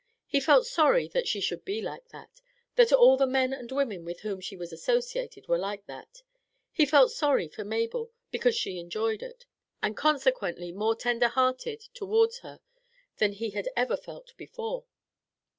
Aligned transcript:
He 0.25 0.39
felt 0.39 0.65
sorry 0.65 1.07
that 1.09 1.27
she 1.27 1.39
should 1.39 1.63
be 1.63 1.79
like 1.79 2.07
that 2.07 2.41
that 2.73 2.91
all 2.91 3.17
the 3.17 3.27
men 3.27 3.53
and 3.53 3.71
women 3.71 4.03
with 4.03 4.21
whom 4.21 4.41
she 4.41 4.57
was 4.57 4.73
associated 4.73 5.47
were 5.47 5.59
like 5.59 5.85
that. 5.85 6.23
He 6.71 6.87
felt 6.87 7.11
sorry 7.11 7.47
for 7.47 7.63
Mabel, 7.63 8.11
because 8.31 8.55
she 8.55 8.79
enjoyed 8.79 9.21
it, 9.21 9.45
and 9.79 9.95
consequently 9.95 10.71
more 10.71 10.95
tenderhearted 10.95 11.81
towards 11.93 12.39
her 12.39 12.61
than 13.17 13.33
he 13.33 13.51
had 13.51 13.69
ever 13.77 13.95
felt 13.95 14.35
before. 14.37 14.85